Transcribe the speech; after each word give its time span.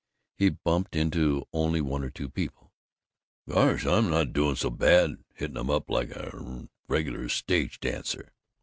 He 0.35 0.49
bumped 0.49 0.95
into 0.95 1.45
only 1.53 1.79
one 1.79 2.03
or 2.03 2.09
two 2.09 2.27
people. 2.27 2.73
"Gosh, 3.47 3.85
I'm 3.85 4.09
not 4.09 4.33
doing 4.33 4.55
so 4.55 4.71
bad; 4.71 5.23
hittin' 5.35 5.55
'em 5.59 5.69
up 5.69 5.91
like 5.91 6.09
a 6.09 6.67
regular 6.87 7.29
stage 7.29 7.79
dancer!" 7.79 8.33